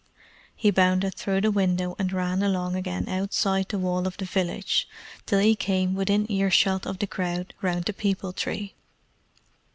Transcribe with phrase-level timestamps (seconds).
[0.55, 4.87] He bounded through the window and ran along again outside the wall of the village
[5.27, 8.73] till he came within ear shot of the crowd round the peepul tree.